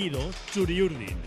[0.00, 1.18] latido Churiurdin.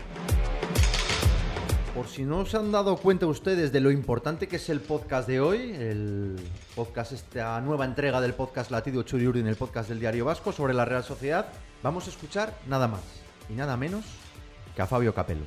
[1.94, 5.28] Por si no se han dado cuenta ustedes de lo importante que es el podcast
[5.28, 6.34] de hoy, el
[6.74, 10.84] podcast, esta nueva entrega del podcast Latido Churiurdin, el podcast del Diario Vasco sobre la
[10.84, 11.46] Real Sociedad,
[11.84, 13.02] vamos a escuchar nada más
[13.48, 14.04] y nada menos
[14.74, 15.44] que a Fabio Capello.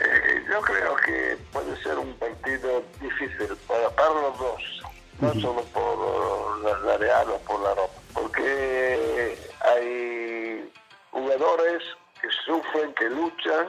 [0.00, 4.82] Eh, yo creo que puede ser un partido difícil para, para los dos,
[5.20, 10.70] no solo por la, la Real o por la Roma, porque hay
[11.10, 11.82] jugadores
[12.24, 13.66] que sufren, que luchan,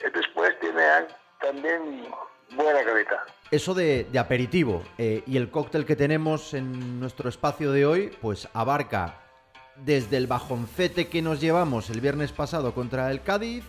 [0.00, 1.06] y después tienen
[1.40, 2.04] también
[2.54, 3.22] buena calidad.
[3.50, 8.48] Eso de, aperitivo eh, y el cóctel que tenemos en nuestro espacio de hoy, pues
[8.52, 9.20] abarca
[9.76, 13.64] desde el bajoncete que nos llevamos el viernes pasado contra el Cádiz,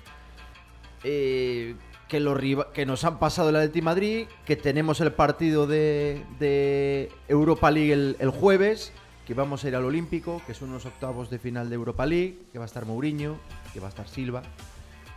[1.04, 1.76] eh,
[2.08, 8.30] que, nos han pasado el Atleti Madrid, que tenemos el partido de, Europa League el
[8.30, 8.94] jueves,
[9.26, 12.38] que vamos a ir al Olímpico, que son unos octavos de final de Europa League,
[12.52, 13.38] que va a estar Mourinho,
[13.74, 14.44] que va a estar Silva.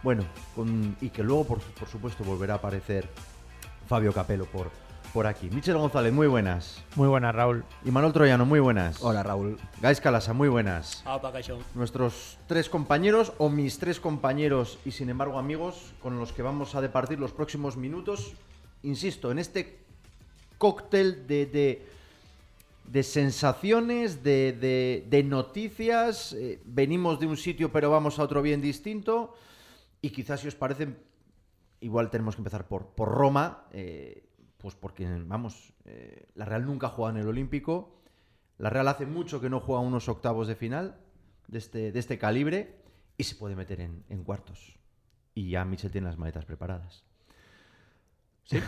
[0.03, 3.09] Bueno, con- y que luego, por, por supuesto, volverá a aparecer
[3.89, 4.71] Fabio Capello por,
[5.13, 5.51] por aquí.
[5.51, 6.83] Michel González, muy buenas.
[6.97, 7.65] Muy buena, Raúl.
[7.85, 9.03] Y Manuel Troyano, muy buenas.
[9.03, 9.59] Hola Raúl.
[9.83, 11.03] Gais Calasa, muy buenas.
[11.33, 11.59] Caixón.
[11.75, 16.75] Nuestros tres compañeros, o mis tres compañeros y sin embargo amigos, con los que vamos
[16.75, 18.33] a departir los próximos minutos,
[18.83, 19.79] insisto, en este
[20.59, 21.87] cóctel de, de,
[22.91, 28.61] de sensaciones, de, de- noticias, eh, venimos de un sitio pero vamos a otro bien
[28.61, 29.35] distinto,
[30.01, 30.97] y quizás si os parece,
[31.81, 34.25] igual tenemos que empezar por, por Roma, eh,
[34.57, 38.01] pues porque, vamos, eh, la Real nunca ha jugado en el Olímpico,
[38.59, 40.99] la Real hace mucho que no juega unos octavos de final
[41.47, 42.75] de este, de este calibre
[43.17, 44.79] y se puede meter en, en cuartos.
[45.35, 47.05] Y ya Michel tiene las maletas preparadas.
[48.49, 48.63] Sí.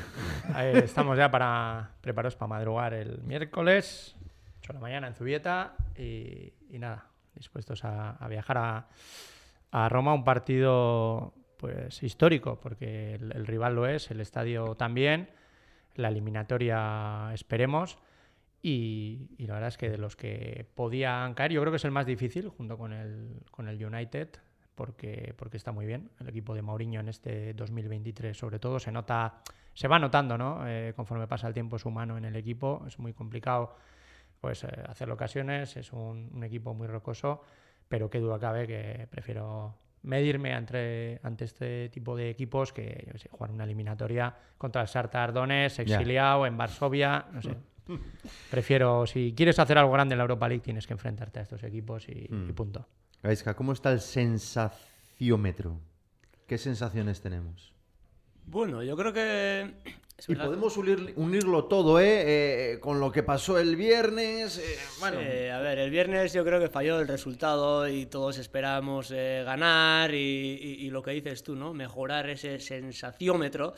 [0.75, 4.15] Estamos ya para preparados para madrugar el miércoles,
[4.59, 8.89] 8 de la mañana en Zubieta y, nada, dispuestos a, viajar a,
[9.71, 15.31] a Roma, un partido pues histórico, porque el, el rival lo es, el estadio también,
[15.95, 17.97] la eliminatoria esperemos.
[18.63, 21.85] Y, y la verdad es que de los que podían caer, yo creo que es
[21.87, 24.29] el más difícil, junto con el, con el United,
[24.75, 26.11] porque, porque está muy bien.
[26.21, 29.41] El equipo de Mourinho en este 2023, sobre todo, se nota,
[29.75, 30.67] se va notando, ¿no?
[30.67, 32.85] Eh, conforme pasa el tiempo su mano en el equipo.
[32.87, 33.77] Es muy complicado
[34.41, 37.43] pues, eh, hacer ocasiones, es un, un equipo muy rocoso,
[37.89, 43.19] pero qué duda cabe que prefiero medirme entre, ante este tipo de equipos que yo
[43.19, 45.97] sé, jugar una eliminatoria contra el Sartar Donetsk, Ya.
[45.97, 47.55] exiliado en Varsovia, no sé.
[48.51, 51.63] Prefiero, si quieres hacer algo grande en la Europa League, tienes que enfrentarte a estos
[51.65, 52.55] equipos y, y Mm.
[52.55, 52.87] punto.
[53.23, 55.79] Gaisca, ¿cómo está el sensaciómetro?
[56.47, 57.75] ¿Qué sensaciones tenemos?
[58.47, 59.71] Bueno, yo creo que.
[60.29, 62.75] Y podemos unir- unirlo todo, ¿eh?
[62.75, 64.59] Eh, Con lo que pasó el viernes.
[64.59, 68.37] eh, bueno, Eh, a ver, el viernes yo creo que falló el resultado y todos
[68.37, 70.19] esperábamos eh, ganar y,
[70.61, 71.73] y- y lo que dices tú, ¿no?
[71.73, 73.73] Mejorar ese sensaciómetro.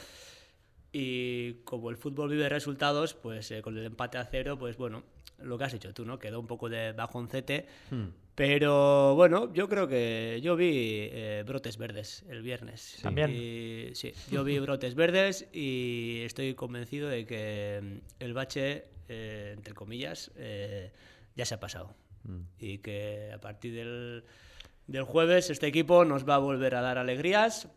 [0.90, 5.04] Y como el fútbol vive resultados, pues eh, con el empate a cero, pues bueno,
[5.38, 6.19] lo que has hecho tú, ¿no?
[6.19, 7.66] Quedó un poco de bajoncete.
[7.91, 8.04] hmm,
[8.34, 12.98] Pero bueno, yo creo que yo vi eh, brotes verdes el viernes.
[13.03, 13.31] También.
[13.31, 19.53] Y, sí, yo vi brotes verdes y estoy convencido de que mm, el bache, eh,
[19.56, 20.92] entre comillas, eh,
[21.37, 21.94] ya se ha pasado.
[22.25, 22.41] hmm.
[22.59, 24.25] Y que a partir del,
[24.87, 27.69] del jueves este equipo nos va a volver a dar alegrías.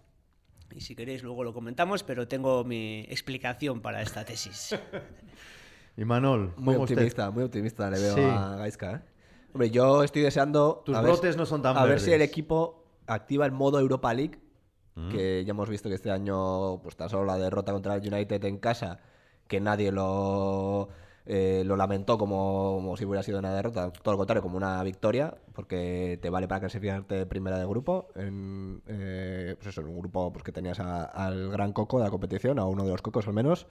[0.72, 4.76] Y si queréis luego lo comentamos, pero tengo mi explicación para esta tesis.
[5.98, 8.22] Y Manol, Muy optimista, muy optimista le veo Sí.
[8.22, 8.92] a Gaisca.
[8.96, 9.02] ¿eh?
[9.54, 10.82] Hombre, yo estoy deseando.
[10.86, 13.52] Tus a ver brotes si- no son tan A ver si el equipo activa el
[13.54, 14.40] modo Europa League.
[14.96, 15.10] Mm.
[15.10, 18.44] Que ya hemos visto que este año, pues tan solo la derrota contra el United
[18.46, 19.00] en casa,
[19.48, 20.88] que nadie lo,
[21.26, 23.92] eh, lo lamentó como, como si hubiera sido una derrota.
[23.92, 28.08] Todo lo contrario, como una victoria, porque te vale para clasificarte primera de grupo.
[28.16, 32.06] En, eh, pues eso, en un grupo pues, que tenías a- al gran coco de
[32.06, 33.68] la competición, a uno de los cocos al menos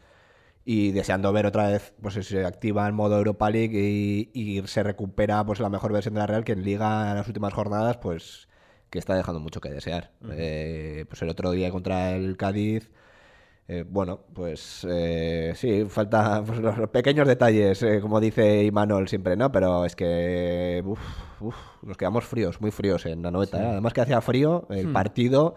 [0.64, 4.66] y deseando ver otra vez pues si se activa el modo Europa League y, y
[4.66, 7.52] se recupera pues la mejor versión de la Real que en Liga en las últimas
[7.52, 8.48] jornadas pues
[8.90, 10.12] que está dejando mucho que desear.
[10.30, 12.90] Eh, pues el otro día contra el Cádiz
[13.66, 19.36] eh, bueno pues eh, sí falta pues, los, pequeños detalles eh, como dice Imanol siempre
[19.36, 21.00] no pero es que uf,
[21.40, 23.66] uf, nos quedamos fríos muy fríos en la noveta ¿eh?
[23.70, 25.54] además que hacía frío el partido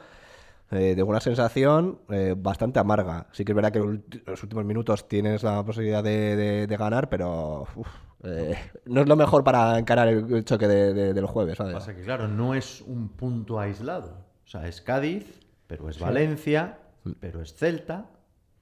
[0.72, 3.28] eh, de una sensación eh, bastante amarga.
[3.31, 6.78] Sí que es verdad que en los últimos minutos tienes la posibilidad de, de- de
[6.78, 7.88] ganar, pero uf,
[8.24, 8.56] eh,
[8.86, 11.58] no es lo mejor para encarar el, choque de- de- del jueves.
[11.58, 11.74] ¿sabes?
[11.74, 14.25] Pasa que, claro, no es un punto aislado.
[14.46, 16.80] O sea, es Cádiz, pero es Valencia,
[17.20, 18.08] pero es Celta,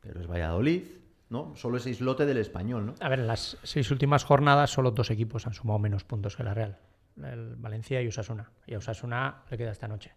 [0.01, 0.83] pero es Valladolid,
[1.29, 1.55] ¿no?
[1.55, 2.93] Solo ese islote del español, ¿no?
[2.99, 6.43] A ver, en las seis últimas jornadas solo dos equipos han sumado menos puntos que
[6.43, 6.77] la Real.
[7.23, 8.51] El Valencia y Osasuna.
[8.67, 10.13] Y a Osasuna le queda esta noche.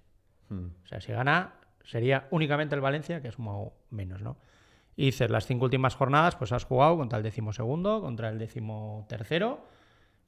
[0.48, 0.66] Hmm.
[0.84, 1.54] O sea, si gana,
[1.88, 4.36] sería únicamente el Valencia, que es como menos, ¿no?
[4.94, 8.38] Y dices, las cinco últimas jornadas, pues has jugado contra el décimo segundo, contra el
[8.38, 9.64] décimo tercero,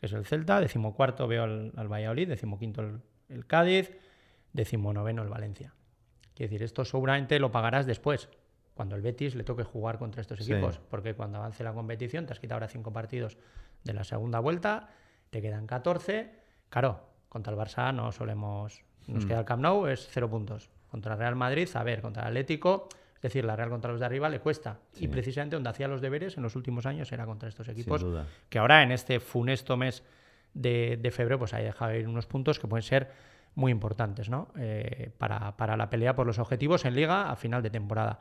[0.01, 3.91] que es el Celta, décimo cuarto veo al, al Valladolid, décimo quinto el, el Cádiz,
[4.53, 5.75] décimo noveno el Valencia.
[6.35, 8.29] Quiere decir, esto seguramente lo pagarás después,
[8.75, 10.53] cuando el Betis le toque jugar contra estos Sí.
[10.53, 13.37] equipos, porque cuando avance la competición te has quitado ahora cinco partidos
[13.85, 14.89] de la segunda vuelta,
[15.31, 16.33] te quedan 14.
[16.71, 18.83] Claro, contra el Barça no solemos.
[19.09, 19.29] Nos Mm.
[19.29, 20.71] queda el Camp Nou, es cero puntos.
[20.91, 24.01] Contra el Real Madrid, a ver, contra el Atlético, es decir, la Real contra los
[24.01, 24.79] de arriba le cuesta.
[24.93, 25.05] Sí.
[25.05, 28.11] Y precisamente donde hacía los deberes en los últimos años era contra estos equipos Sin
[28.11, 28.27] duda.
[28.49, 30.03] que ahora en este funesto mes
[30.55, 33.11] de, de febrero pues hay dejado ir unos puntos que pueden ser
[33.55, 34.49] muy importantes ¿no?
[34.59, 38.21] Eh, para, para la pelea por los objetivos en liga a final de temporada.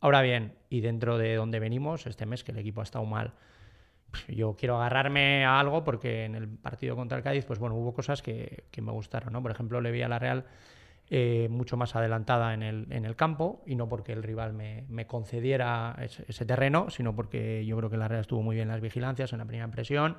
[0.00, 3.32] Ahora bien, y dentro de donde venimos, este mes que el equipo ha estado mal,
[4.28, 7.92] yo quiero agarrarme a algo porque en el partido contra el Cádiz, pues bueno, hubo
[7.94, 9.42] cosas que, que me gustaron, ¿no?
[9.42, 10.44] Por ejemplo, le vi a la Real
[11.08, 14.84] eh, mucho más adelantada en el, en el campo y no porque el rival me,
[14.88, 18.68] me concediera ese, ese terreno, sino porque yo creo que la Real estuvo muy bien
[18.68, 20.16] en las vigilancias, en la primera impresión,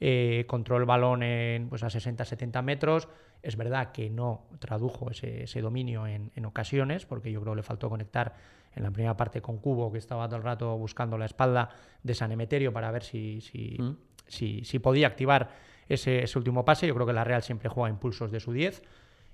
[0.00, 3.08] eh, controló el balón en, pues a 60-70 metros.
[3.42, 7.58] Es verdad que no tradujo ese, ese dominio en, en ocasiones, porque yo creo que
[7.58, 8.34] le faltó conectar
[8.76, 11.70] en la primera parte con Cubo, que estaba todo el rato buscando la espalda
[12.02, 13.96] de San Emeterio para ver si, si, Mm.
[14.26, 15.48] si, si podía activar
[15.88, 16.86] ese, ese último pase.
[16.86, 18.82] Yo creo que la Real siempre juega impulsos de su 10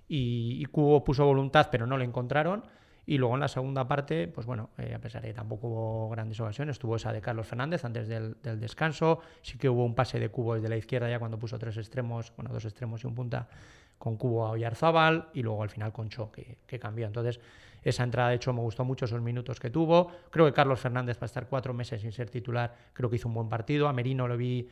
[0.09, 2.65] y, Cubo puso voluntad, pero no le encontraron.
[3.07, 6.09] Y luego en la segunda parte, pues bueno, eh, a pesar de que tampoco hubo
[6.09, 9.21] grandes ocasiones, tuvo esa de Carlos Fernández antes del, descanso.
[9.43, 12.33] Sí que hubo un pase de Cubo desde la izquierda ya cuando puso tres extremos,
[12.37, 13.47] bueno, dos extremos y un punta
[13.99, 17.07] con Cubo a Oyarzábal y luego al final con Cho, que, cambió.
[17.07, 17.41] Entonces,
[17.83, 20.11] esa entrada de Cho me gustó mucho, esos minutos que tuvo.
[20.31, 23.35] Creo que Carlos Fernández, para estar cuatro meses sin ser titular, creo que hizo un
[23.35, 23.87] buen partido.
[23.87, 24.67] A Merino lo vi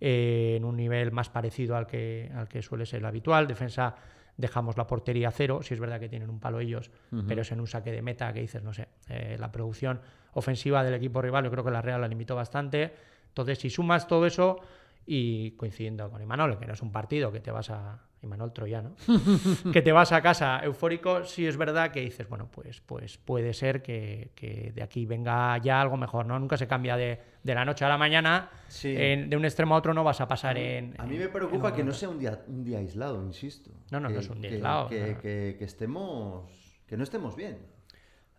[0.00, 3.46] eh, en un nivel más parecido al que, al que suele ser el habitual.
[3.46, 3.94] Defensa
[4.36, 6.90] dejamos la portería a cero, si es verdad que tienen un palo ellos,
[7.26, 10.00] pero es en un saque de meta que dices, no sé, eh, la producción
[10.34, 12.94] ofensiva del equipo rival, yo creo que la Real la limitó bastante.
[13.28, 14.60] Entonces, si sumas todo eso
[15.06, 18.02] y coincidiendo con Imanol, que no es un partido que te vas a.
[18.26, 18.94] Imanol Troyano,
[19.72, 23.54] que te vas a casa eufórico, sí es verdad que dices, bueno, pues, pues puede
[23.54, 26.38] ser que, que de aquí venga ya algo mejor, ¿no?
[26.38, 28.94] Nunca se cambia de, de la noche a la mañana, Sí.
[28.96, 30.94] en- de un extremo a otro no vas a pasar en.
[30.98, 33.70] A mí me preocupa que no sea un día, un día aislado, insisto.
[33.90, 35.20] No, no, no es un día que- aislado, Que, no.
[35.20, 36.50] que- que estemos.
[36.86, 37.58] Que no estemos bien.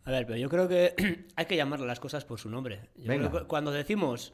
[0.05, 0.93] A ver, pero yo creo que
[1.35, 2.81] hay que llamar las cosas por su nombre.
[2.95, 3.29] Yo Venga.
[3.29, 4.33] creo que cuando decimos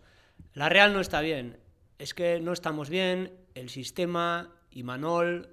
[0.53, 1.57] la Real no está bien,
[1.99, 5.49] es que no estamos bien, el sistema, Imanol.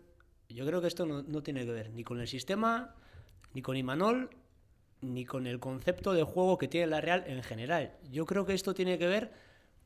[0.49, 2.95] Yo creo que esto no, no tiene que ver ni con el sistema,
[3.55, 4.31] ni con Imanol,
[5.01, 7.93] ni con el concepto de juego que tiene la Real en general.
[8.11, 9.33] Yo creo que esto tiene que ver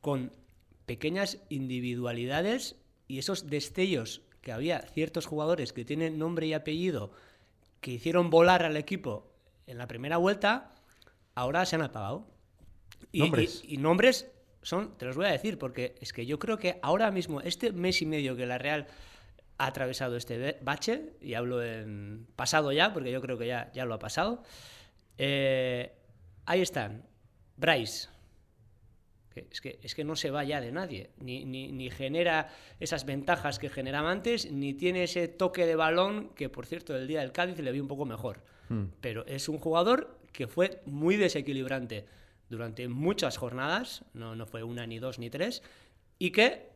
[0.00, 0.32] con
[0.86, 2.76] pequeñas individualidades
[3.08, 7.12] y esos destellos que había ciertos jugadores que tienen nombre y apellido
[7.80, 9.30] que hicieron volar al equipo
[9.66, 10.70] en la primera vuelta,
[11.34, 12.26] ahora se han apagado.
[13.12, 13.62] Y, Nombres.
[13.66, 14.30] y- y nombres
[14.62, 17.72] son, te los voy a decir, porque es que yo creo que ahora mismo, este
[17.72, 18.87] mes y medio que la Real
[19.58, 23.84] ha atravesado este bache, y hablo en pasado ya, porque yo creo que ya, ya
[23.84, 24.42] lo ha pasado,
[25.18, 25.92] eh,
[26.46, 27.04] ahí están.
[27.56, 28.08] Bryce,
[29.32, 32.48] que es, que, es que no se va ya de nadie, ni, ni, ni genera
[32.80, 37.06] esas ventajas que generaba antes, ni tiene ese toque de balón que, por cierto, el
[37.06, 38.42] día del Cádiz le vi un poco mejor.
[38.68, 38.87] Hmm.
[39.00, 42.06] Pero es un jugador que fue muy desequilibrante
[42.49, 45.62] durante muchas jornadas, no, no fue una, ni dos, ni tres,
[46.18, 46.74] y que,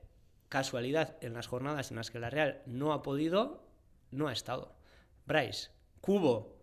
[0.49, 3.63] casualidad, en las jornadas en las que la Real no ha podido,
[4.11, 4.75] no ha estado.
[5.27, 6.57] Bryce, Cubo,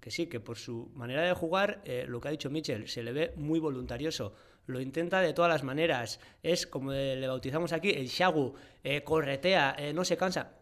[0.00, 3.02] que sí, que por su manera de jugar, eh, lo que ha dicho Mitchell, se
[3.02, 4.34] le ve muy voluntarioso.
[4.66, 6.20] Lo intenta de todas las maneras.
[6.42, 10.52] Es como le bautizamos aquí, el Shagu, eh, corretea, eh, no se cansa.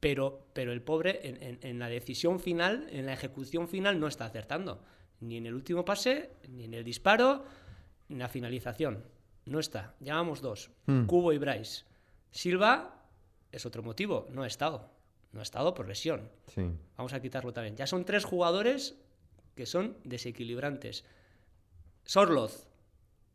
[0.00, 4.06] Pero, pero el pobre en, en- en la decisión final, en la ejecución final, no
[4.06, 4.82] está acertando.
[5.20, 7.44] Ni en el último pase, ni en el disparo,
[8.08, 9.04] ni en la finalización.
[9.44, 9.94] No está.
[10.00, 10.70] Llevamos dos.
[10.86, 11.04] Hmm.
[11.04, 11.84] Cubo y Bryce.
[12.30, 13.02] Silva
[13.52, 14.26] es otro motivo.
[14.30, 14.90] No ha estado.
[15.32, 16.28] No ha estado por lesión.
[16.54, 16.62] Sí.
[16.96, 17.76] Vamos a quitarlo también.
[17.76, 18.96] Ya son tres jugadores
[19.54, 21.04] que son desequilibrantes.
[22.04, 22.66] Sorloz,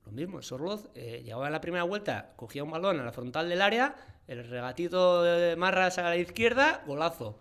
[0.06, 0.42] lo mismo.
[0.42, 3.96] Sorloz eh, llegaba en la primera vuelta, cogía un balón a la frontal del área,
[4.28, 7.40] el regatito de Marras a la izquierda, golazo.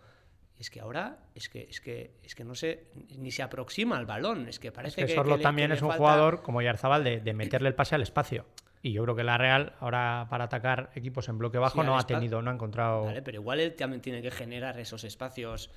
[0.58, 2.86] Es que ahora es que es que es que no se
[3.18, 5.88] ni se aproxima al balón, es que Es parece que que, también que es un
[5.88, 8.46] falta- jugador como Yarzabal de, de meterle el pase al espacio.
[8.84, 11.98] Y yo creo que la Real, ahora para atacar equipos en bloque bajo, Sí, no
[11.98, 13.04] ha tenido, no ha encontrado.
[13.04, 15.70] Vale, pero igual él también tiene que generar esos espacios.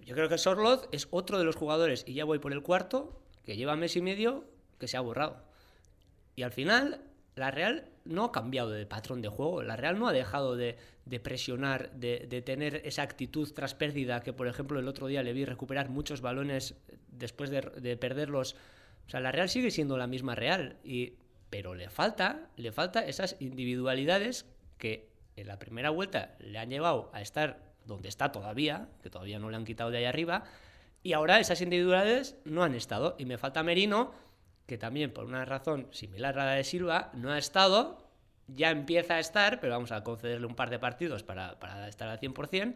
[0.00, 3.20] Yo creo que Sorloz es otro de los jugadores, y ya voy por el cuarto,
[3.44, 4.44] que lleva mes y medio
[4.80, 5.44] que se ha borrado.
[6.34, 7.02] Y al final,
[7.34, 9.62] la Real no ha cambiado de patrón de juego.
[9.62, 14.22] La Real no ha dejado de, de presionar, de, de tener esa actitud tras pérdida
[14.22, 16.74] que, por ejemplo, el otro día le vi recuperar muchos balones
[17.08, 18.56] después de, de perderlos.
[19.06, 21.12] O sea, la Real sigue siendo la misma Real, y,
[21.50, 24.46] pero le falta, le falta esas individualidades
[24.78, 29.38] que en la primera vuelta le han llevado a estar donde está todavía, que todavía
[29.38, 30.44] no le han quitado de ahí arriba,
[31.02, 33.14] y ahora esas individualidades no han estado.
[33.18, 34.12] Y me falta Merino,
[34.66, 38.10] que también por una razón similar a la de Silva, no ha estado,
[38.48, 42.08] ya empieza a estar, pero vamos a concederle un par de partidos para, para estar
[42.08, 42.74] al 100%.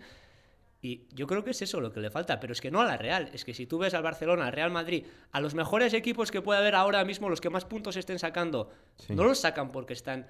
[0.82, 2.86] Y yo creo que es eso lo que le falta, pero es que no a
[2.86, 3.28] la Real.
[3.34, 6.40] Es que si tú ves al Barcelona, al Real Madrid, a los mejores equipos que
[6.40, 9.14] puede haber ahora mismo, los que más puntos estén sacando, Sí.
[9.14, 10.26] no los sacan porque están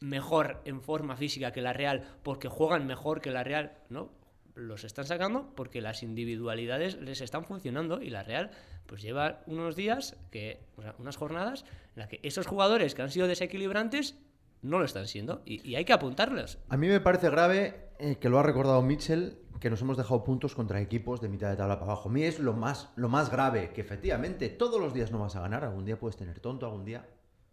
[0.00, 4.10] mejor en forma física que la Real, porque juegan mejor que la Real, no.
[4.56, 8.50] Los están sacando porque las individualidades les están funcionando y la Real
[8.86, 13.02] pues lleva unos días, que, o sea, unas jornadas en las que esos jugadores que
[13.02, 14.16] han sido desequilibrantes
[14.64, 16.58] no lo están siendo y, y hay que apuntarlos.
[16.68, 20.24] A mí me parece grave eh, que lo ha recordado Mitchell, que nos hemos dejado
[20.24, 22.08] puntos contra equipos de mitad de tabla para abajo.
[22.08, 25.36] A mí es lo más, lo más grave, que efectivamente todos los días no vas
[25.36, 27.06] a ganar, algún día puedes tener tonto, algún día,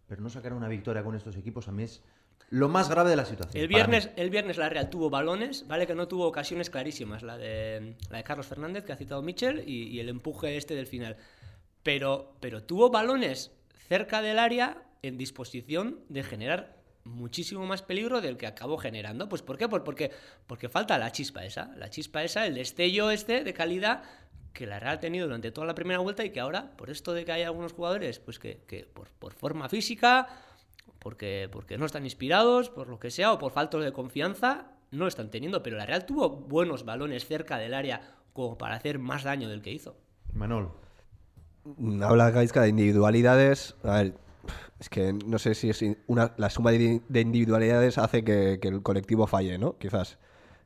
[0.08, 2.02] pero no sacar una victoria con estos equipos a mí es
[2.50, 3.62] lo más grave de la situación.
[3.62, 7.38] El viernes, el viernes la Real tuvo balones, vale que no tuvo ocasiones clarísimas, la
[7.38, 10.86] de, la de Carlos Fernández que ha citado Michel y, y el empuje este del
[10.86, 11.16] final.
[11.82, 13.52] Pero, pero tuvo balones
[13.88, 19.28] cerca del área en disposición de generar muchísimo más peligro del que acabó generando.
[19.28, 19.68] Pues ¿por qué?
[19.68, 20.10] Pues porque,
[20.46, 24.02] porque falta la chispa esa, la chispa esa, el destello este de calidad
[24.52, 27.12] que la Real ha tenido durante toda la primera vuelta y que ahora, por esto
[27.14, 30.28] de que hay algunos jugadores, pues que, que por, por forma física,
[30.98, 35.06] porque, porque no están inspirados, por lo que sea, o por falta de confianza, no
[35.06, 35.62] están teniendo.
[35.62, 39.62] Pero la Real tuvo buenos balones cerca del área como para hacer más daño del
[39.62, 39.96] que hizo.
[40.32, 40.70] Manol.
[42.02, 43.76] Habla Gaisca de individualidades.
[43.84, 44.14] A ver,
[44.78, 48.82] es que no sé si es una, la suma de, de individualidades hace que, el
[48.82, 49.78] colectivo falle, ¿no?
[49.78, 50.18] Quizás.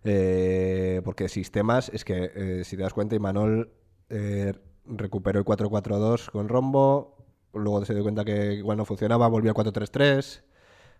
[0.04, 3.73] Eh, porque sistemas, es que eh, si te das cuenta, Imanol
[4.09, 4.54] eh,
[4.85, 7.16] recuperó el 4-4-2 con Rombo,
[7.52, 10.42] luego se dio cuenta que igual no funcionaba, volvió al 4-3-3.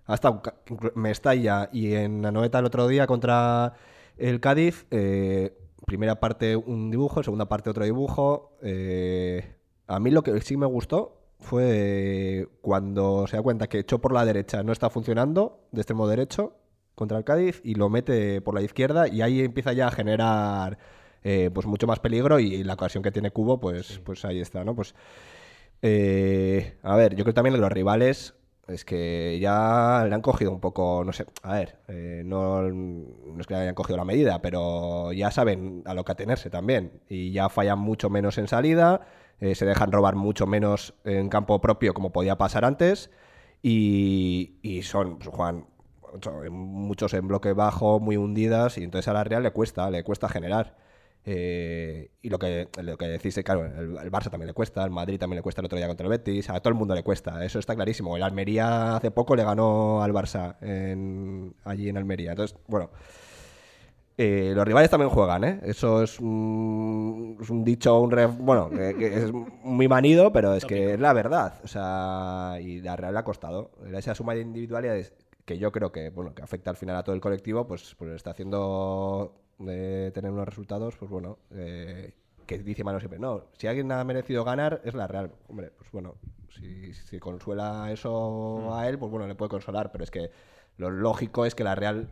[0.07, 0.41] Hasta
[0.95, 3.75] Mestalla y en Anoeta el otro día contra
[4.17, 4.87] el Cádiz,
[5.85, 8.57] primera parte un dibujo, segunda parte otro dibujo.
[9.89, 14.13] a mí lo que sí me gustó fue cuando se da cuenta que echó por
[14.13, 16.57] la derecha no está funcionando de extremo derecho
[16.95, 20.79] contra el Cádiz y lo mete por la izquierda y ahí empieza ya a generar
[21.23, 24.65] eh, pues mucho más peligro y la ocasión que tiene Cubo pues, pues ahí está,
[24.65, 24.75] ¿no?
[24.75, 24.95] Pues
[25.83, 28.35] eh, a ver, yo creo también que los rivales
[28.69, 33.41] es que ya le han cogido un poco, no sé, a ver, eh, no, no
[33.41, 37.01] es que le hayan cogido la medida, pero ya saben a lo que atenerse también.
[37.09, 39.03] Y ya fallan mucho menos en salida,
[39.41, 43.11] eh, se dejan robar mucho menos en campo propio como podía pasar antes.
[43.63, 45.67] Y, son, pues, juegan
[46.51, 50.29] muchos en bloque bajo, muy hundidas, y entonces a la Real le cuesta, le cuesta
[50.29, 50.77] generar.
[51.29, 54.85] Eh, y lo que, lo que decís, eh, claro, el, el Barça también le cuesta,
[54.85, 56.95] el Madrid también le cuesta el otro día contra el Betis, a todo el mundo
[56.95, 58.17] le cuesta, eso está clarísimo.
[58.17, 62.31] El Almería hace poco le ganó al Barça en- allí en Almería.
[62.31, 62.91] Entonces, bueno,
[64.19, 65.61] eh, los rivales también juegan, ¿eh?
[65.63, 71.01] Eso es un, dicho, un ref- bueno, que, es muy manido, pero es que es
[71.01, 71.61] la verdad.
[71.65, 73.71] O sea, y la Real le ha costado.
[73.93, 75.13] Esa suma de individualidades
[75.45, 78.13] que yo creo que, bueno, que afecta al final a todo el colectivo, pues, pues
[78.13, 82.15] está haciendo de tener unos resultados, pues bueno, eh,
[82.47, 85.31] que dice Mano siempre, no, si alguien ha merecido ganar es la Real.
[85.49, 86.15] Hombre, pues bueno,
[86.49, 90.31] si, si consuela eso a él, pues bueno, le puede consolar, pero es que
[90.79, 92.09] lo lógico es que la Real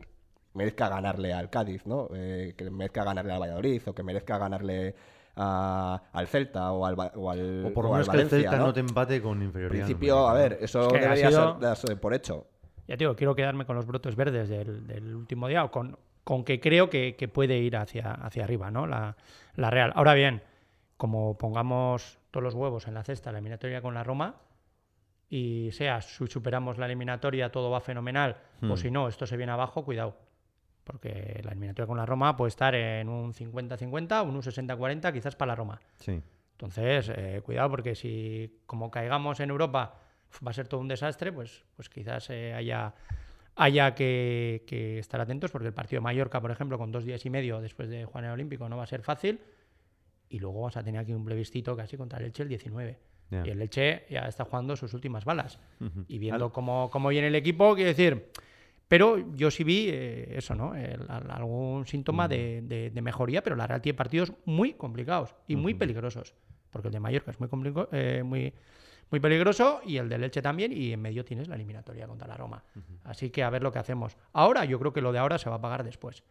[0.54, 2.08] merezca ganarle al Cádiz, ¿no?
[2.14, 4.94] Eh, que merezca ganarle al Valladolid o que merezca ganarle
[5.36, 8.66] a- al Celta o al, o al, O por lo menos que el Celta no,
[8.66, 8.72] ¿no?
[8.72, 9.84] te empate con En inferioridad.
[9.84, 12.46] principio, a ver, eso Es que ha debería sido- ser por hecho.
[12.86, 15.98] Ya te digo, quiero quedarme con los brotes verdes del, del último día o con,
[16.22, 18.86] con que creo que, que puede ir hacia, hacia arriba, ¿no?
[18.86, 19.16] La,
[19.56, 19.92] la Real.
[19.96, 20.42] Ahora bien,
[20.96, 24.36] como pongamos todos los huevos en la cesta, la eliminatoria con la Roma,
[25.28, 28.76] y sea, si superamos la eliminatoria, todo va fenomenal, o Hmm.
[28.76, 30.16] si no, esto se viene abajo, cuidado.
[30.84, 35.50] Porque la eliminatoria con la Roma puede estar en un 50-50, un 60-40, quizás para
[35.52, 35.80] la Roma.
[35.98, 36.20] Sí.
[36.52, 39.98] Entonces, eh, cuidado porque si como caigamos en Europa
[40.46, 42.94] va a ser todo un desastre, pues, pues quizás eh, haya,
[43.56, 47.24] haya que, que estar atentos porque el partido de Mallorca, por ejemplo, con dos días
[47.24, 49.40] y medio después de jugar en el Olímpico no va a ser fácil
[50.28, 52.98] y luego vamos a tener aquí un plebiscito casi contra el Elche el 19.
[53.30, 53.42] Ya.
[53.46, 55.58] Y el Elche ya está jugando sus últimas balas.
[56.08, 58.30] Y viendo Al- cómo, cómo viene el equipo, quiero decir...
[58.88, 60.74] Pero yo sí vi eh, eso, ¿no?
[60.74, 65.56] El- algún síntoma de, de- de mejoría, pero la Real tiene partidos muy complicados y
[65.56, 66.34] muy peligrosos.
[66.70, 68.52] Porque el de Mallorca es muy, complico- eh, muy,
[69.20, 72.64] peligroso y el del Elche también y en medio tienes la eliminatoria contra la Roma.
[73.04, 74.16] Así que a ver lo que hacemos.
[74.32, 76.24] Ahora yo creo que lo de ahora se va a pagar después.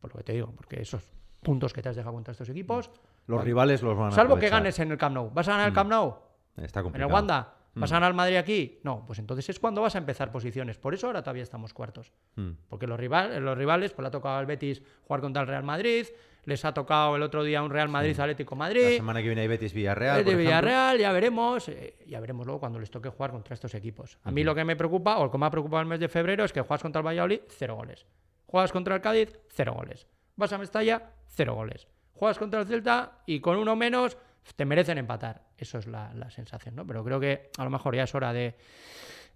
[0.00, 1.02] Por lo que te digo, porque esos
[1.42, 2.90] puntos que te has dejado contra estos equipos,
[3.26, 5.30] Los rivales los van a salvo que ganes en el Camp Nou.
[5.34, 6.14] ¿Vas a ganar el Camp Nou?
[6.56, 7.14] Está ¿En el complicado.
[7.14, 7.54] Wanda?
[7.78, 8.78] ¿Vas a ganar el Madrid aquí?
[8.82, 10.78] No, pues entonces es cuando vas a empezar posiciones.
[10.78, 12.12] Por eso ahora todavía estamos cuartos.
[12.36, 12.50] Mm.
[12.68, 15.62] Porque los, rival, los rivales, pues le ha tocado al Betis jugar contra el Real
[15.62, 16.06] Madrid,
[16.44, 19.42] les ha tocado el otro día un Real Madrid Atlético La Madrid, semana que viene
[19.42, 20.20] hay Betis Villarreal.
[20.20, 20.38] ejemplo.
[20.38, 24.18] Villarreal, ya veremos, eh, ya veremos luego cuando les toque jugar contra estos equipos.
[24.24, 26.08] A mí lo que me preocupa, o lo que me ha preocupado el mes de
[26.08, 28.06] febrero, es que juegas contra el Valladolid, cero goles.
[28.46, 30.06] Juegas contra el Cádiz, cero goles.
[30.36, 31.86] Vas a Mestalla, cero goles.
[32.14, 34.16] Juegas contra el Celta y con uno menos
[34.56, 35.47] te merecen empatar.
[35.58, 36.86] Eso es la, la sensación, ¿no?
[36.86, 38.54] Pero creo que a lo mejor ya es hora de,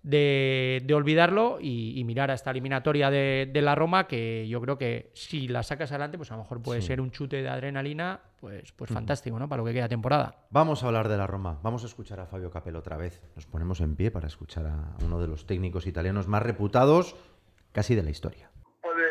[0.02, 4.60] de, de olvidarlo y, y mirar a esta eliminatoria de, de la Roma, que yo
[4.60, 7.48] creo que si la sacas adelante, pues a lo mejor puede ser un chute de
[7.48, 9.48] adrenalina, pues, pues fantástico, ¿no?
[9.48, 10.34] Para lo que queda temporada.
[10.50, 11.58] Vamos a hablar de la Roma.
[11.62, 13.22] Vamos a escuchar a Fabio Capello otra vez.
[13.36, 17.16] Nos ponemos en pie para escuchar a uno de los técnicos italianos más reputados
[17.72, 18.50] casi de la historia.
[18.80, 19.08] puede,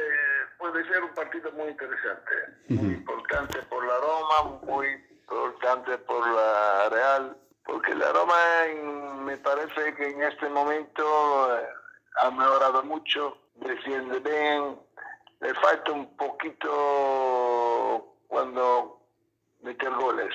[0.59, 2.31] puede ser un partido muy interesante,
[2.69, 4.87] muy importante por la Roma, muy
[5.31, 8.35] importante por la Real, porque la Roma
[8.65, 11.65] en- me parece que en este momento eh,
[12.21, 14.77] ha mejorado mucho, defiende bien,
[15.39, 18.99] le falta un poquito cuando
[19.61, 20.33] meter goles.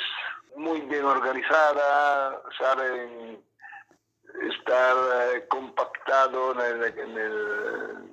[0.56, 3.44] Muy bien organizada, saben
[4.50, 4.96] estar
[5.34, 8.12] eh, compactado en el, en el-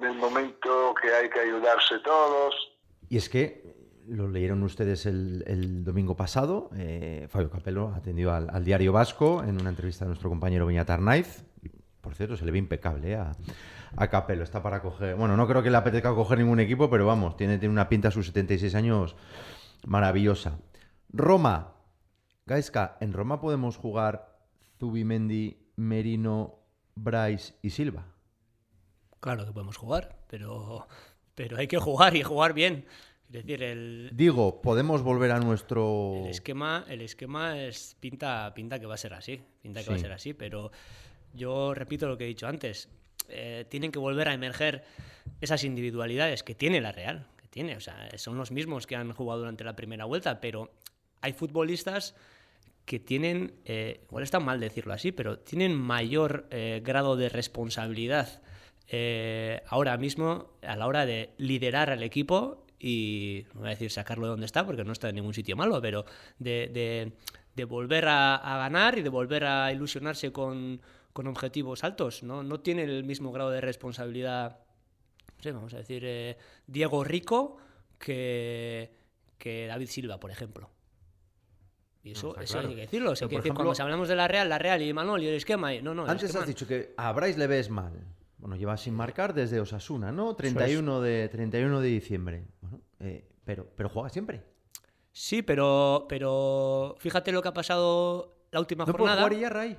[0.00, 2.54] en el momento que hay que ayudarse todos.
[3.08, 3.62] Y es que
[4.08, 6.70] lo leyeron ustedes el, domingo pasado.
[6.76, 11.44] eh, Fabio Capello atendió al, diario Vasco en una entrevista de nuestro compañero Viñat Arnaiz.
[12.00, 13.36] Por cierto, se le ve impecable eh, a,
[13.96, 14.42] a Capello.
[14.42, 15.16] Está para coger.
[15.16, 18.08] Bueno, no creo que le apetezca coger ningún equipo, pero vamos, tiene, tiene una pinta
[18.08, 19.16] a sus 76 años
[19.86, 20.58] maravillosa.
[21.10, 21.74] Roma.
[22.46, 24.38] Gaisca, en Roma podemos jugar
[24.78, 26.60] Zubimendi, Merino,
[26.94, 28.06] Bryce y Silva.
[29.20, 30.86] Claro que podemos jugar, pero,
[31.34, 32.86] pero hay que jugar y jugar bien.
[33.28, 36.14] Es decir, el, Digo, podemos volver a nuestro.
[36.24, 39.96] el esquema, el esquema es pinta, pinta que va a ser así, pinta que va
[39.96, 40.70] a ser así, pero
[41.34, 42.88] yo repito lo que he dicho antes.
[43.28, 44.84] eh, tienen que volver a emerger
[45.42, 49.12] esas individualidades que tiene la Real, que tiene, o sea, son los mismos que han
[49.12, 50.70] jugado durante la primera vuelta, pero
[51.20, 52.14] hay futbolistas
[52.88, 58.40] que tienen, eh, igual está mal decirlo así, pero tienen mayor eh, grado de responsabilidad
[58.88, 63.90] eh, ahora mismo a la hora de liderar al equipo y, no voy a decir
[63.90, 66.04] sacarlo de donde está, porque no está en ningún sitio malo, pero
[66.38, 67.12] de, de-
[67.56, 70.80] de volver a, a ganar y de volver a ilusionarse con,
[71.12, 72.22] con objetivos altos.
[72.22, 72.42] ¿no?
[72.44, 74.60] no tiene el mismo grado de responsabilidad,
[75.36, 76.36] no sé, vamos a decir, eh,
[76.68, 77.56] Diego Rico
[77.98, 78.92] que,
[79.38, 80.70] que David Silva, por ejemplo.
[82.04, 82.68] Y eso, claro.
[82.68, 83.10] hay que decirlo.
[83.10, 85.34] o sea, que decir, cuando hablamos de la Real, la Real y Manuel y el
[85.34, 87.92] esquema, y- no, no, el Antes esquema- has dicho que a Bryce le ves mal.
[88.38, 90.34] Bueno, lleva sin marcar desde Osasuna, ¿no?
[90.36, 92.44] 31 de, 31 de diciembre.
[92.60, 94.42] Bueno, eh, pero, pero juega siempre.
[95.12, 99.22] Sí, pero, pero fíjate lo que ha pasado la última ¿No puede jornada.
[99.22, 99.76] jugar ya, Ray?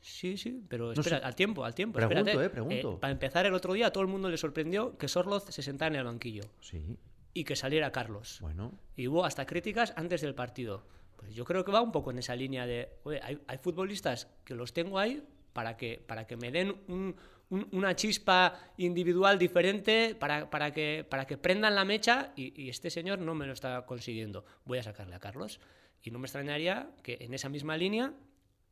[0.00, 1.24] Sí, sí, pero No espera, sé.
[1.24, 1.96] al tiempo, al tiempo.
[1.96, 2.44] Pregunto, espérate.
[2.46, 3.00] eh, pregunto.
[3.00, 5.94] para empezar, el otro día a todo el mundo le sorprendió que Sorloz se sentara
[5.94, 6.96] en el banquillo Sí,
[7.34, 8.38] y que saliera Carlos.
[8.40, 8.72] bueno.
[8.96, 10.84] Y hubo hasta críticas antes del partido.
[11.16, 14.28] Pues yo creo que va un poco en esa línea de, oye, hay, hay futbolistas
[14.44, 17.16] que los tengo ahí para que, para que me den un-
[17.50, 22.68] un- una chispa individual diferente, para, para, que, para que prendan la mecha y, y
[22.68, 24.44] este señor no me lo está consiguiendo.
[24.64, 25.60] Voy a sacarle a Carlos.
[26.02, 28.12] Y no me extrañaría que en esa misma línea,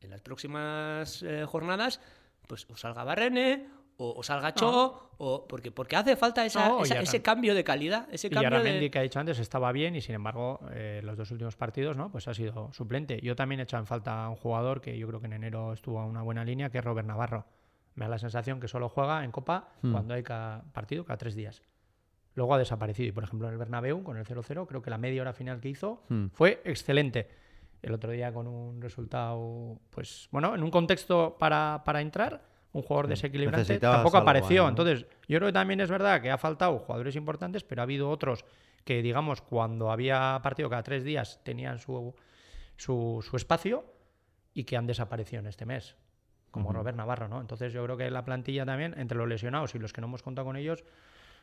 [0.01, 1.99] en las próximas eh, jornadas,
[2.47, 6.83] pues o salga Barrene o, o salga Cho, o, porque, porque hace falta esa- No,
[6.83, 8.91] esa- ese cambio de calidad, ese Y cambio de...
[8.91, 12.11] que ha dicho antes, estaba bien y sin embargo, eh, los dos últimos partidos, ¿no?
[12.11, 13.19] Pues ha sido suplente.
[13.21, 15.73] Yo también he echado en falta a un jugador que yo creo que en enero
[15.73, 17.45] estuvo a una buena línea, que es Robert Navarro.
[17.97, 19.91] Me da la sensación que solo juega en Copa Hmm.
[19.91, 21.61] cuando hay cada partido, cada tres días.
[22.35, 23.09] Luego ha desaparecido.
[23.09, 25.59] Y por ejemplo, en el Bernabéu, con el 0-0, creo que la media hora final
[25.59, 26.27] que hizo Hmm.
[26.31, 27.27] fue excelente.
[27.81, 32.41] El otro día con un resultado, pues bueno, en un contexto para, para entrar,
[32.73, 34.61] un jugador desequilibrante Necesitabas tampoco apareció.
[34.61, 34.69] ahí, ¿no?
[34.69, 38.09] Entonces, yo creo que también es verdad que ha faltado jugadores importantes, pero ha habido
[38.09, 38.45] otros
[38.83, 42.13] que, digamos, cuando había partido cada tres días tenían su,
[42.75, 43.83] su, su espacio
[44.53, 45.95] y que han desaparecido en este mes,
[46.57, 47.39] como Robert Navarro, ¿no?
[47.41, 50.23] Entonces yo creo que la plantilla también, entre los lesionados y los que no hemos
[50.23, 50.83] contado con ellos,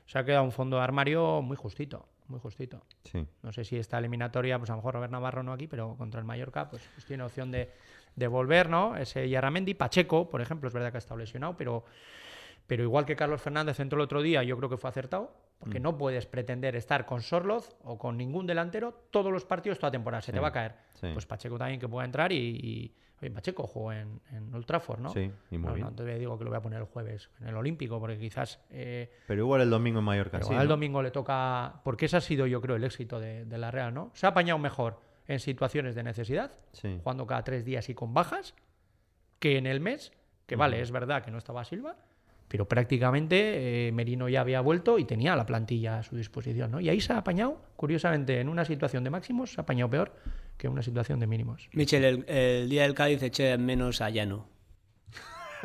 [0.07, 2.83] se ha quedado un fondo de armario muy justito, muy justito.
[3.05, 3.27] Sí.
[3.43, 6.21] No sé si esta eliminatoria, pues a lo mejor Robert Navarro no aquí, pero contra
[6.21, 7.71] el Mallorca, pues, pues tiene opción de,
[8.15, 8.97] de volver, ¿no?
[8.97, 11.85] Ese Yarramendi, Pacheco, por ejemplo, es verdad que ha estado lesionado, pero,
[12.67, 15.81] pero igual que Carlos Fernández entró el otro día, yo creo que fue acertado, porque
[15.81, 20.21] no puedes pretender estar con Sorloz o con ningún delantero todos los partidos toda temporada,
[20.21, 20.75] se te va a caer.
[21.01, 21.09] sí.
[21.15, 25.01] Pues Pacheco también que pueda entrar y, y Oye, Pacheco jugó en, en Old Trafford,
[25.01, 25.11] ¿no?
[25.11, 25.87] Sí, y muy no, bien.
[25.87, 28.61] No te digo que lo voy a poner el jueves en el Olímpico, porque quizás
[28.71, 30.33] eh, Pero igual el domingo en Mallorca.
[30.33, 30.75] pero sí, igual el ¿no?
[30.75, 31.81] domingo le toca.
[31.85, 34.11] Porque ese ha sido, yo creo, el éxito de, de la Real, ¿no?
[34.15, 36.99] Se ha apañado mejor en situaciones de necesidad, Sí.
[37.03, 38.55] jugando cada tres días y con bajas,
[39.39, 40.13] que en el mes,
[40.47, 41.97] que vale, es verdad que no estaba Silva,
[42.49, 46.81] pero prácticamente eh, Merino ya había vuelto y tenía la plantilla a su disposición, ¿no?
[46.81, 50.13] Y ahí se ha apañado, curiosamente, en una situación de máximos, se ha apañado peor
[50.57, 51.69] que una situación de mínimos.
[51.73, 54.49] Michel, el, el día del Cádiz eché en menos a Llano.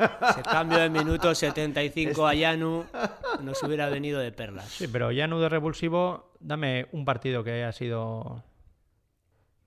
[0.30, 2.86] Ese cambio de minuto 75 a Llano
[3.42, 4.66] nos hubiera venido de perlas.
[4.66, 8.42] Sí, pero ya no de revulsivo, dame un partido que haya sido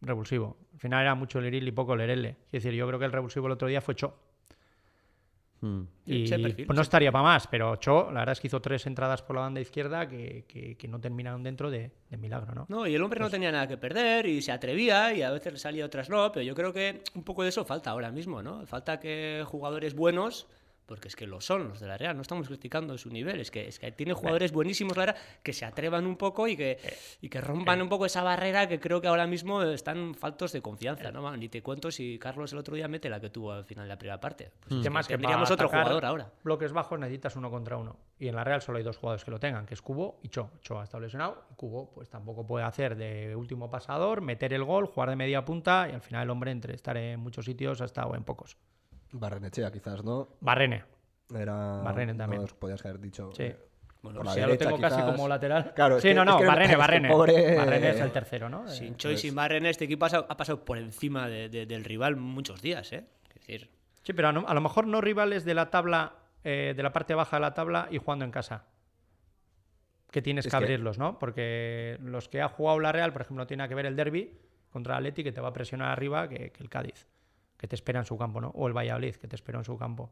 [0.01, 0.57] revulsivo.
[0.73, 2.38] Al final era mucho Leril y poco Lerele.
[2.47, 4.17] Es decir, yo creo que el revulsivo el otro día fue Cho.
[5.63, 5.82] Mm.
[6.08, 8.86] Y perfil, pues no estaría para más, pero Cho, la verdad es que hizo tres
[8.86, 12.65] entradas por la banda izquierda que, que- que no terminaron dentro de, de milagro, ¿no?
[12.67, 15.54] No, y el hombre no tenía nada que perder y se atrevía y a veces
[15.54, 18.43] le salía otras no, pero yo creo que un poco de eso falta ahora mismo,
[18.43, 18.65] ¿no?
[18.65, 20.47] Falta que jugadores buenos,
[20.86, 23.52] porque es que lo son los de la Real, no estamos criticando su nivel, es
[23.52, 26.78] que, es que tiene jugadores buenísimos la Real que se atrevan un poco y que,
[27.22, 30.62] y que rompan un poco esa barrera que creo que ahora mismo están faltos de
[30.62, 31.36] confianza, ¿no?
[31.38, 33.89] Ni te cuento si Carlos el otro día mete la que tuvo al final de
[33.89, 34.52] la primera parte.
[34.60, 36.32] Pues es El que tema es que tendríamos otro jugador ahora.
[36.43, 37.98] Bloques bajos necesitas uno contra uno.
[38.19, 40.30] Y en la Real solo hay dos jugadores que lo tengan, que es Cubo y
[40.30, 40.52] Cho.
[40.62, 44.88] Cho ha estado lesionado Cubo pues tampoco puede hacer de último pasador, meter el gol,
[44.88, 47.86] jugar de media punta y al final el hombre entre estar en muchos sitios ha
[47.86, 48.58] estado en pocos.
[49.13, 50.28] Barrenechea, quizás, ¿no?
[50.41, 50.84] Barrene,
[51.34, 51.82] Era.
[51.84, 52.41] Barrene también.
[52.41, 53.32] no, podías haber dicho.
[53.36, 53.43] sí.
[53.43, 53.58] eh,
[54.02, 55.73] Bueno, por la Sí, ya derecha, lo tengo casi como lateral.
[55.73, 57.10] Claro, sí, que- no, no, que- Barrene, es que Barrene.
[57.10, 58.67] pobre- Barrene es el tercero, ¿no?
[58.67, 61.65] Sin Choi y sin Barren, este equipo ha pasado, ha pasado por encima de- de-
[61.65, 63.06] del rival muchos días, ¿eh?
[63.30, 63.69] Es decir,
[64.04, 66.91] Sí, pero a, no- a lo mejor no rivales de la tabla, eh, de la
[66.91, 68.65] parte baja de la tabla y jugando en casa.
[70.12, 71.17] Que tienes Es que que- abrirlos, ¿no?
[71.17, 74.38] Porque los que ha jugado la Real, por ejemplo, tiene que ver el derby
[74.69, 77.08] contra el Atleti que te va a presionar arriba que, que el Cádiz,
[77.63, 78.49] que te espera en su campo, ¿no?
[78.56, 80.12] O el Valladolid, que te espera en su campo.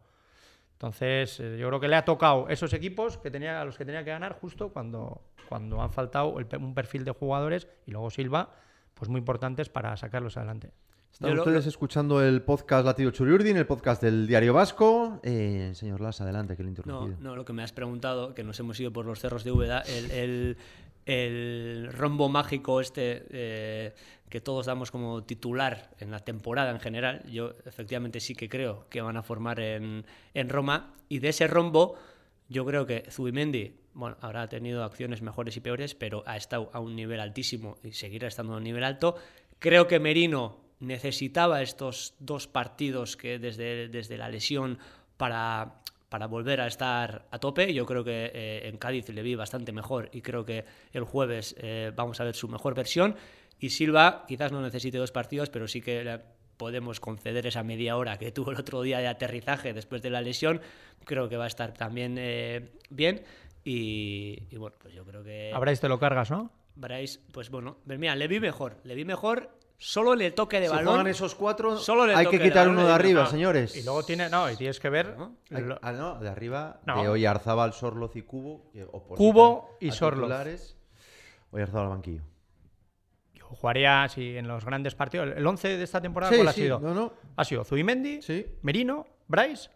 [0.75, 3.83] Entonces, eh, yo creo que le ha tocado esos equipos que tenía, a los que
[3.83, 8.09] tenía que ganar justo cuando, cuando han faltado el un perfil de jugadores y luego
[8.09, 8.51] Silva,
[8.93, 10.71] pues muy importantes para sacarlos adelante.
[11.11, 15.19] Están Yo lo- ustedes escuchando el podcast Latido Churiurdin, el podcast del Diario Vasco.
[15.23, 18.45] Eh, señor Las, adelante, que le he no, no, lo que me has preguntado, que
[18.45, 20.57] nos hemos ido por los cerros de Úbeda, el, el-
[21.05, 23.93] el rombo mágico este eh,
[24.29, 28.87] que todos damos como titular en la temporada en general, yo efectivamente sí que creo
[28.89, 31.97] que van a formar en, en Roma, y de ese rombo
[32.51, 36.79] yo creo que Zubimendi, bueno, habrá tenido acciones mejores y peores, pero ha estado a
[36.79, 39.15] un nivel altísimo y seguirá estando a un nivel alto.
[39.59, 44.79] Creo que Merino necesitaba estos dos partidos que desde, desde la lesión
[45.15, 47.73] para, para volver a estar a tope.
[47.73, 51.55] Yo creo que eh, en Cádiz le vi bastante mejor y creo que el jueves
[51.57, 53.15] eh, vamos a ver su mejor versión.
[53.59, 56.19] Y Silva quizás no necesite dos partidos, pero sí que le
[56.57, 60.19] podemos conceder esa media hora que tuvo el otro día de aterrizaje después de la
[60.21, 60.59] lesión.
[61.05, 63.23] Creo que va a estar también eh, bien.
[63.63, 65.53] Y, y bueno, pues yo creo que...
[65.53, 66.51] Habráis te lo cargas, ¿no?
[66.75, 69.49] Bryce, pues bueno, pues mira, le vi mejor, le vi mejor,
[69.83, 70.85] solo le toque de Si balón.
[70.89, 73.75] juegan esos cuatro, Solo le hay toque que quitar balón uno de arriba, señores.
[73.75, 75.15] Y luego tiene, no, y tienes que ver
[75.49, 77.01] Hay- lo- ah, no, de arriba, No.
[77.01, 78.71] de Oyarzábal, Sorloz y Cubo.
[79.17, 80.31] Cubo y Sorloz.
[81.51, 82.21] Oyarzábal al banquillo.
[83.33, 85.35] yo jugaría así en los grandes partidos.
[85.35, 86.79] El 11 de esta temporada, Sí, ¿cuál ha sido?
[86.79, 87.13] no, no.
[87.35, 88.45] Ha sido Zubimendi, Sí.
[88.61, 89.69] Merino, Bryce,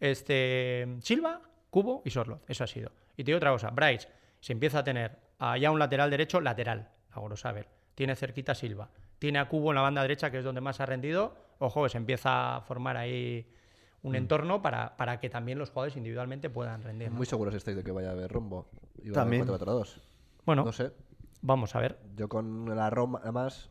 [0.00, 2.40] este, Silva, Cubo y Sorloz.
[2.48, 2.90] Eso ha sido.
[3.16, 4.08] Y te digo otra cosa, Bryce
[4.40, 7.68] se empieza a tener allá un lateral derecho, lateral, a Gorosaber.
[7.94, 8.88] Tiene cerquita a Silva.
[9.18, 11.34] Tiene a Cubo en la banda derecha, que es donde más ha rendido.
[11.58, 13.46] Ojo, se empieza a formar ahí
[14.02, 14.08] Mm.
[14.08, 17.08] un entorno para, para que también los jugadores individualmente puedan rendir.
[17.10, 17.16] ¿no?
[17.18, 18.66] Muy seguros estáis de que vaya a haber rombo.
[19.00, 19.42] Y va También.
[19.42, 20.00] a haber 4-4-2.
[20.44, 20.90] Bueno, No sé.
[21.40, 22.00] vamos a ver.
[22.16, 23.70] Yo con la Roma, además,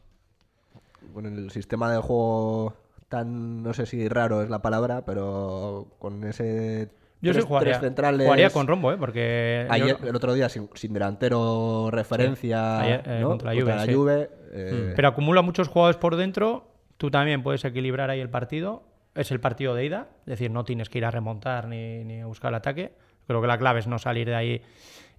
[1.14, 2.76] con el sistema de juego
[3.10, 6.90] tan, no sé si raro es la palabra, pero con ese.
[7.22, 8.26] Yo tres, sí jugaría, tres centrales.
[8.26, 8.98] jugaría con rombo, ¿eh?
[8.98, 13.30] porque yo- el otro día, sin, sin delantero referencia Ayer, eh, ¿no?
[13.30, 13.94] contra la Juve.
[13.94, 16.68] Juve, eh, Pero acumula muchos jugadores por dentro.
[16.98, 18.84] Tú también puedes equilibrar ahí el partido.
[19.14, 20.08] Es el partido de ida.
[20.22, 22.94] Es decir, no tienes que ir a remontar ni, ni a buscar el ataque.
[23.28, 24.62] Creo que la clave es no salir de ahí,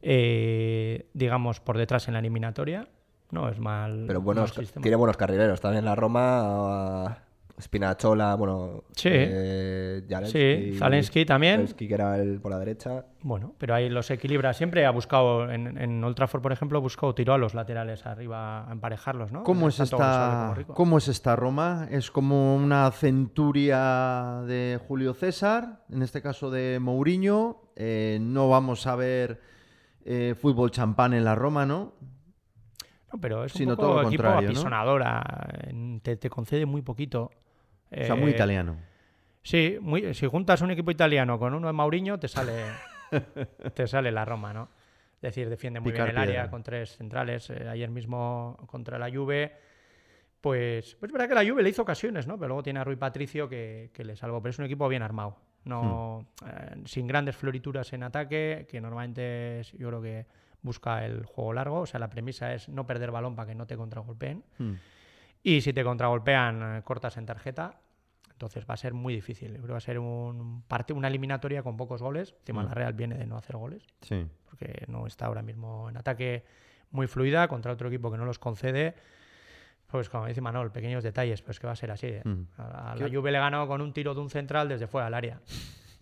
[0.02, 2.88] eh, digamos, por detrás en la eliminatoria.
[3.30, 4.04] No es mal.
[4.06, 5.60] pero buenos, tiene buenos carrileros.
[5.60, 7.18] También la Roma,
[7.60, 8.84] Spinachola, bueno.
[8.96, 9.08] Sí.
[9.12, 11.56] eh, Sí, Zalewski también.
[11.56, 13.04] Zalewski, que era el por la derecha.
[13.22, 14.52] Bueno, pero ahí los equilibra.
[14.52, 18.68] Siempre ha buscado, en, en Old Trafford, por ejemplo, buscó, tiró a los laterales arriba
[18.68, 19.42] a emparejarlos, ¿no?
[19.44, 20.54] ¿Cómo Eh, es, esta.
[20.74, 21.86] ¿Cómo es esta Roma?
[21.90, 22.90] ¿Es como una
[23.42, 25.82] centuria de Julio César?
[25.90, 27.62] En este caso de Mourinho.
[27.76, 29.40] Eh, no vamos a ver
[30.04, 31.94] eh, fútbol champán en la Roma, ¿no?
[33.12, 35.48] No, pero es un Sino poco todo lo equipo apisonadora.
[36.02, 37.30] Te, te concede muy poquito.
[37.90, 38.76] O sea, muy Eh, italiano.
[39.42, 42.52] Sí, muy, si juntas un equipo italiano con uno de Mauriño, te sale,
[43.74, 44.68] te sale la Roma, ¿no?
[45.16, 47.50] Es decir, defiende muy Picar bien el área con tres centrales.
[47.50, 49.52] eh, ayer mismo contra la Juve,
[50.40, 52.36] pues, pues es verdad que la Juve le hizo ocasiones, ¿no?
[52.36, 54.40] Pero luego tiene a Rui Patricio que, que le salvó.
[54.40, 59.60] Pero es un equipo bien armado, no eh, sin grandes florituras en ataque, que normalmente
[59.60, 60.26] es- yo creo que
[60.62, 61.80] busca el juego largo.
[61.80, 64.42] O sea, la premisa es no perder balón para que no te contragolpeen.
[64.58, 64.72] Hmm.
[65.42, 67.80] Y si te contragolpean, eh, cortas en tarjeta.
[68.30, 69.48] Entonces va a ser muy difícil.
[69.50, 72.34] Yo creo que va a ser un parte, una eliminatoria con pocos goles.
[72.40, 72.66] Encima Mm.
[72.66, 74.26] la Real viene de no hacer goles, Sí.
[74.48, 76.44] porque no está ahora mismo en ataque
[76.90, 78.94] muy fluida contra otro equipo que no los concede.
[79.86, 82.06] Pues como dice Manol, pequeños detalles, pues que va a ser así.
[82.08, 82.22] ¿eh?
[82.24, 82.42] Mm.
[82.58, 85.04] A, a ¿Qué- la Juve le ganó con un tiro de un central desde fuera
[85.06, 85.40] del área.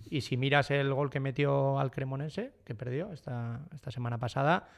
[0.08, 4.68] Y si miras el gol que metió al Cremonense, que perdió esta, esta semana pasada,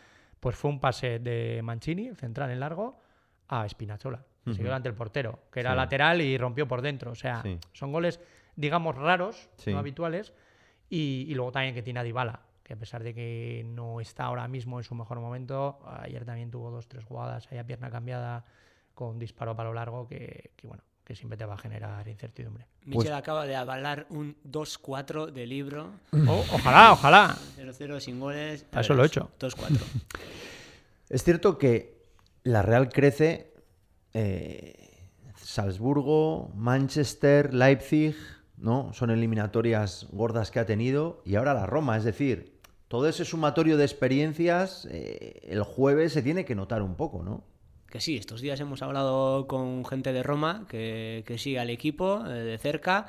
[0.40, 3.00] pues fue un pase de Mancini, el central en largo,
[3.48, 4.24] a Spinazzola.
[4.44, 4.56] Se Ujú.
[4.58, 5.76] quedó delante el portero, que era Sí.
[5.76, 7.12] lateral y rompió por dentro.
[7.12, 7.58] O sea, Sí.
[7.72, 8.20] son goles,
[8.56, 9.70] digamos, raros, Sí.
[9.72, 10.32] no habituales.
[10.90, 14.24] Y, y luego también que tiene a Dybala, que a pesar de que no está
[14.24, 17.90] ahora mismo en su mejor momento, ayer también tuvo dos, tres jugadas ahí a pierna
[17.90, 18.44] cambiada
[18.94, 22.66] con disparo a palo largo que, que, bueno, que siempre te va a generar incertidumbre.
[22.84, 25.90] Michel acaba de avalar un 2-4 de libro.
[26.12, 27.36] O- ojalá, ojalá.
[27.56, 28.64] 0-0 sin goles.
[28.72, 29.30] Eso lo he hecho.
[29.38, 29.78] 2-4.
[31.08, 32.00] Es cierto que
[32.44, 33.52] la Real crece.
[34.14, 34.78] eh,
[35.36, 38.16] Salzburgo, Manchester, Leipzig,
[38.56, 38.92] ¿no?
[38.94, 41.20] Son eliminatorias gordas que ha tenido.
[41.26, 46.22] Y ahora la Roma, es decir, todo ese sumatorio de experiencias, eh, el jueves se
[46.22, 47.44] tiene que notar un poco, ¿no?
[47.92, 52.24] Que sí, estos días hemos hablado con gente de Roma que, que sigue al equipo
[52.24, 53.04] eh, de cerca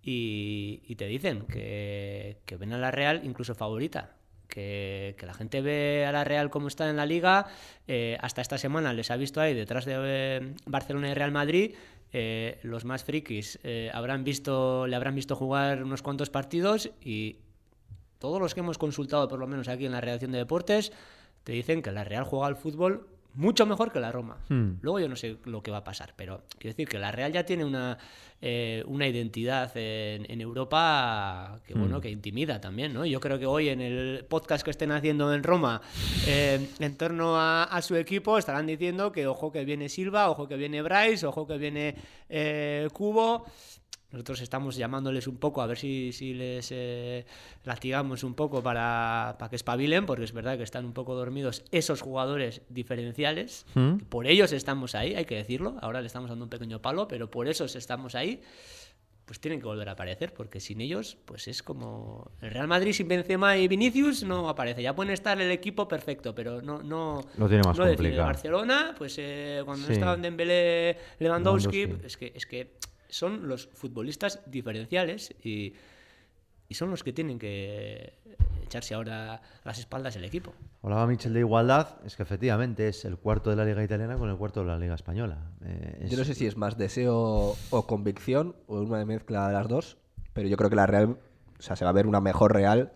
[0.00, 4.14] y, te dicen que, que ven a la Real incluso favorita.
[4.46, 7.46] Que, que la gente ve a la Real como está en la liga.
[7.88, 11.74] eh, hasta esta semana les ha visto ahí detrás de eh, Barcelona y Real Madrid.
[12.62, 13.58] los más frikis
[13.92, 17.40] habrán visto, le habrán visto jugar unos cuantos partidos y
[18.20, 20.92] todos los que hemos consultado, por lo menos aquí en la redacción de deportes,
[21.42, 24.38] te dicen que la Real juega al fútbol mucho mejor que la Roma.
[24.48, 24.74] Hmm.
[24.80, 27.32] Luego yo no sé lo que va a pasar, pero quiero decir que la Real
[27.32, 27.98] ya tiene una,
[28.40, 33.04] eh, una identidad en, en Europa que bueno, que intimida también, ¿no?
[33.04, 35.80] Yo creo que hoy en el podcast que estén haciendo en Roma
[36.26, 40.48] eh, en torno a, a su equipo estarán diciendo que ojo que viene Silva, ojo
[40.48, 41.94] que viene Bryce, ojo que viene
[42.28, 43.44] eh, Cubo.
[44.10, 47.26] Nosotros estamos llamándoles un poco a ver si, si les eh,
[47.64, 51.62] latigamos un poco para, para que espabilen, porque es verdad que están un poco dormidos
[51.72, 53.66] esos jugadores diferenciales.
[53.74, 53.96] ¿Mm?
[54.08, 55.76] Por ellos estamos ahí, hay que decirlo.
[55.82, 58.40] Ahora le estamos dando un pequeño palo, pero por esos estamos ahí.
[59.26, 62.94] Pues tienen que volver a aparecer, porque sin ellos, pues es como el Real Madrid
[62.94, 64.80] sin Benzema y Vinicius no aparece.
[64.82, 68.24] Ya pueden estar el equipo perfecto, pero no no Lo tiene más no complicado.
[68.24, 69.88] Barcelona, pues eh, cuando Sí.
[69.88, 72.06] no estaban Dembélé, Lewandowski, Lewandowski.
[72.06, 72.72] es que es que
[73.08, 75.74] son los futbolistas diferenciales y,
[76.68, 78.14] y son los que tienen que
[78.64, 80.52] echarse ahora a las espaldas el equipo.
[80.82, 84.28] Hablaba Michel de igualdad, es que efectivamente es el cuarto de la Liga Italiana con
[84.28, 85.38] el cuarto de la Liga Española.
[85.64, 89.54] Eh, es- Yo no sé si es más deseo o convicción o una mezcla de
[89.54, 89.96] las dos,
[90.34, 91.16] pero yo creo que la Real,
[91.58, 92.92] o sea, se va a ver una mejor Real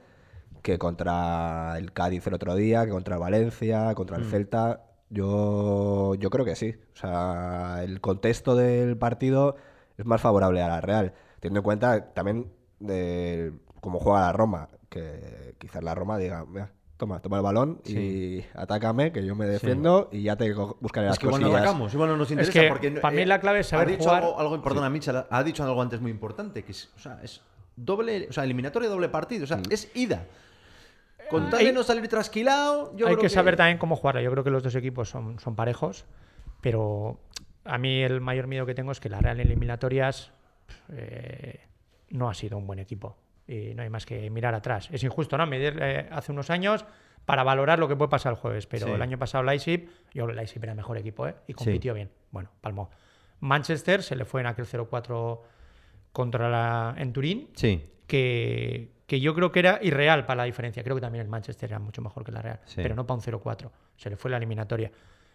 [0.62, 4.84] que contra el Cádiz el otro día, que contra el Valencia, contra el Celta.
[5.10, 6.74] Yo, yo creo que sí.
[6.94, 9.56] O sea, el contexto del partido
[10.02, 14.68] es más favorable a la Real, teniendo en cuenta también de cómo juega la Roma,
[14.88, 19.46] que quizás la Roma diga, mira, toma, toma el balón y atácame, que yo me
[19.46, 21.62] defiendo y ya te buscaré las Es que igual no cosillas.
[21.62, 22.52] atacamos, igual no nos interesa.
[22.52, 25.24] que porque, para mí la clave es saber ha dicho jugar- Algo, algo- perdona, Michel,
[25.30, 27.40] ha dicho algo antes muy importante, que es, o sea, es
[27.76, 30.26] doble, o sea, eliminatoria doble partido, o sea, es ida.
[31.30, 34.20] Con tal de no salir trasquilado, yo Hay creo que saber también cómo jugarla.
[34.20, 36.04] Yo creo que los dos equipos son, son parejos,
[36.60, 37.18] pero
[37.64, 40.32] a mí el mayor miedo que tengo es que la Real eliminatorias
[40.90, 41.60] eh,
[42.10, 43.16] no ha sido un buen equipo.
[43.46, 44.88] Y no hay más que mirar atrás.
[44.92, 45.46] Es injusto, ¿no?
[45.46, 46.84] Medir eh, hace unos años
[47.24, 48.66] para valorar lo que puede pasar el jueves.
[48.66, 48.92] Pero Sí.
[48.92, 51.34] el año pasado Leipzig, yo creo que Leipzig era mejor equipo, ¿eh?
[51.46, 52.10] Y compitió bien.
[52.30, 52.90] Bueno, palmó.
[53.40, 55.40] Manchester se le fue en aquel 0-4
[56.12, 60.82] contra la, en Turín Sí, que, que yo creo que era irreal para la diferencia.
[60.84, 62.80] Creo que también el Manchester era mucho mejor que la Real, Sí.
[62.82, 63.70] pero no para un 0-4.
[63.96, 64.90] Se le fue la eliminatoria.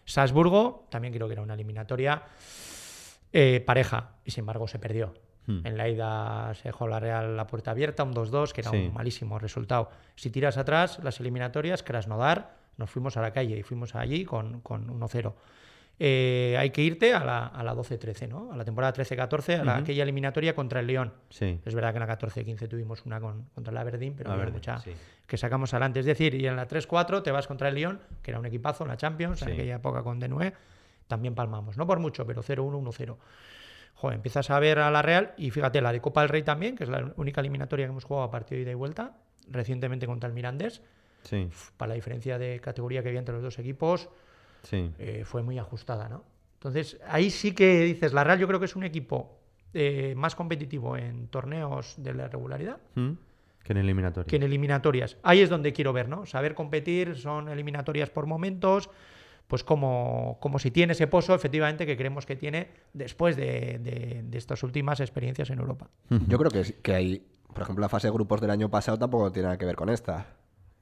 [0.08, 2.24] Salzburgo también creo que era una eliminatoria
[3.34, 5.14] eh, pareja y sin embargo se perdió.
[5.46, 5.66] Hmm.
[5.66, 8.78] En la ida se dejó la Real la puerta abierta, un 2-2, que era Sí.
[8.88, 9.90] un malísimo resultado.
[10.16, 14.62] Si tiras atrás, las eliminatorias, Krasnodar, nos fuimos a la calle y fuimos allí con,
[14.62, 15.34] con 1-0.
[16.00, 18.52] Eh, hay que irte a la, a la 12-13, ¿no?
[18.52, 21.12] A la temporada 13-14, a la, aquella eliminatoria contra el León.
[21.30, 21.60] sí.
[21.66, 24.60] Es verdad que en la 14-15 tuvimos una con- contra el Aberdeen, pero había Aberdeen,
[24.60, 24.92] mucha sí.
[25.26, 26.00] que sacamos adelante.
[26.02, 28.84] Es decir, y en la 3-4 te vas contra el Lyon, que era un equipazo
[28.84, 29.46] en la Champions, Sí.
[29.46, 30.54] en aquella época con Denue,
[31.08, 31.78] también palmamos.
[31.78, 33.18] No por mucho, pero 0-1, 1-0.
[33.96, 36.76] joder, empiezas a ver a la Real y fíjate, la de Copa del Rey también,
[36.76, 39.14] que es la única eliminatoria que hemos jugado a partido de ida y vuelta,
[39.50, 40.84] recientemente contra el Mirandés,
[41.24, 44.08] Sí, para la diferencia de categoría que había entre los dos equipos,
[44.70, 44.92] sí.
[45.00, 46.24] eh, fue muy ajustada, ¿no?
[46.56, 49.40] Entonces, ahí sí que dices, la Real yo creo que es un equipo
[49.74, 53.12] eh, más competitivo en torneos de la regularidad ¿Mm?
[53.64, 54.28] Que en eliminatoria.
[54.28, 55.18] que en eliminatorias.
[55.24, 56.26] Ahí es donde quiero ver, ¿no?
[56.26, 58.90] Saber competir, son eliminatorias por momentos,
[59.48, 64.22] pues como, como si tiene ese pozo, efectivamente, que creemos que tiene después de, de-
[64.24, 65.90] de estas últimas experiencias en Europa.
[66.28, 69.32] Yo creo que, que hay, por ejemplo, la fase de grupos del año pasado tampoco
[69.32, 70.28] tiene nada que ver con esta.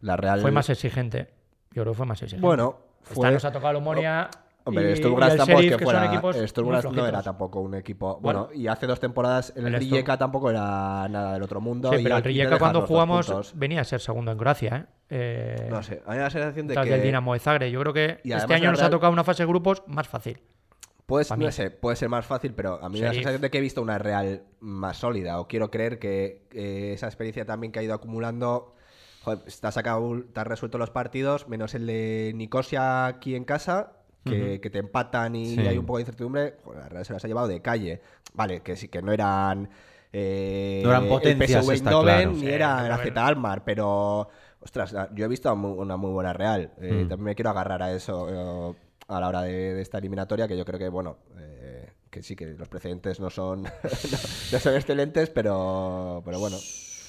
[0.02, 0.40] La Real.
[0.42, 1.30] Fue más exigente.
[1.72, 2.46] Yo creo que fue más exigente.
[2.46, 2.78] Bueno,
[3.10, 3.32] Esta fue.
[3.32, 4.30] nos ha tocado la Omonia.
[4.68, 6.82] Hombre, el tampoco es Sheriff, que son fuera.
[6.92, 8.20] no era tampoco un equipo.
[8.20, 8.48] Bueno.
[8.48, 11.92] Bueno, y hace dos temporadas el, El Rijeka tampoco era nada del otro mundo.
[11.94, 14.86] Sí, y pero el Rijeka cuando jugamos venía a ser segundo en Croacia, ¿eh?
[15.08, 16.90] Eh, No sé, da la sensación de que.
[16.90, 17.70] del Dinamo de Zagreb.
[17.72, 20.42] Yo creo que Y este año nos ha tocado una fase de grupos más fácil.
[21.06, 23.52] Pues, no sé, puede ser más fácil, pero a mí me da la sensación de
[23.52, 25.40] que he visto una Real más sólida.
[25.40, 28.75] O quiero creer que eh, esa experiencia también que ha ido acumulando.
[29.26, 33.44] Joder, te, has sacado, te has resuelto los partidos, menos el de Nicosia aquí en
[33.44, 35.60] casa, que, que te empatan y Sí.
[35.68, 36.56] hay un poco de incertidumbre.
[36.64, 38.02] Joder, la Real se las ha llevado de calle.
[38.34, 39.70] Vale, que sí, que no eran.
[40.14, 42.32] eh, No eran el potencias, está Eindhoven claro.
[42.32, 43.04] ni Sí, era la bueno.
[43.04, 44.30] Z Almar, pero.
[44.62, 46.72] Ostras, yo he visto una muy buena Real.
[46.82, 47.08] Eh, Mm.
[47.10, 48.28] También me quiero agarrar a eso
[48.72, 48.76] eh,
[49.08, 52.36] a la hora de, de esta eliminatoria, que yo creo que, bueno, eh, que sí,
[52.36, 53.70] que los precedentes no son, no,
[54.54, 56.58] no son excelentes, pero, pero bueno.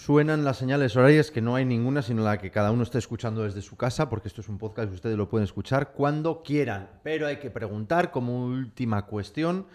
[0.06, 3.42] Suenan las señales horarias que no hay ninguna, sino la que cada uno esté escuchando
[3.42, 6.88] desde su casa, porque esto es un podcast y ustedes lo pueden escuchar cuando quieran.
[7.02, 9.66] Pero hay que preguntar como última cuestión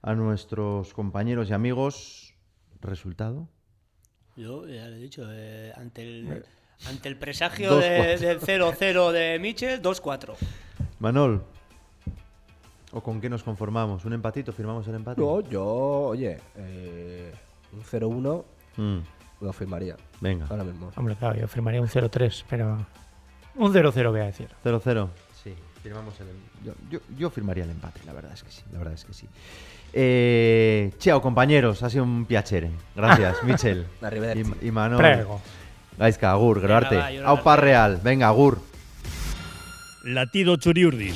[0.00, 2.32] a nuestros compañeros y amigos,
[2.80, 3.48] ¿resultado?
[4.36, 6.44] Yo ya lo he dicho, eh, ante, el,
[6.86, 10.36] ante el presagio de- del 0-0 de Michel, 2-4.
[11.00, 11.42] Manol,
[12.92, 14.04] ¿o con qué nos conformamos?
[14.04, 14.52] ¿Un empatito?
[14.52, 15.20] ¿Firmamos el empate?
[15.20, 17.32] No, yo, oye, eh,
[17.72, 18.44] un 0-1
[18.76, 19.00] Mm,
[19.42, 20.90] lo firmaría venga, ahora mismo.
[20.96, 22.86] Hombre, claro, yo firmaría un 0-3, pero.
[23.56, 24.48] Un 0-0 voy a decir.
[24.64, 25.08] 0-0.
[25.42, 28.62] Sí, firmamos el em- yo, yo, yo firmaría el empate, la verdad es que sí,
[28.72, 29.28] la verdad es que sí.
[29.92, 32.70] Eh, chao, compañeros, ha sido un piacere.
[32.96, 33.86] Gracias, Michel.
[34.02, 34.50] Arrivederci.
[34.62, 34.98] y, y Manol.
[34.98, 35.40] Prego.
[35.98, 37.66] Gaizka, agur, va, yo Aupa arte.
[37.66, 38.58] real, venga, agur.
[40.04, 41.14] Latido Txuri Urdin.